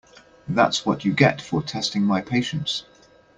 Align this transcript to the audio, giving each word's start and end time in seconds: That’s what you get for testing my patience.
That’s 0.47 0.83
what 0.83 1.05
you 1.05 1.13
get 1.13 1.43
for 1.43 1.61
testing 1.61 2.01
my 2.01 2.21
patience. 2.21 2.85